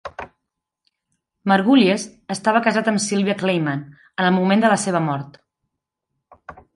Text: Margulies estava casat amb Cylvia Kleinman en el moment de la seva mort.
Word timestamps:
Margulies 1.51 2.05
estava 2.35 2.61
casat 2.67 2.89
amb 2.93 3.03
Cylvia 3.03 3.35
Kleinman 3.41 3.83
en 4.07 4.31
el 4.31 4.35
moment 4.39 4.65
de 4.65 4.73
la 4.75 4.79
seva 4.85 5.03
mort. 5.11 5.39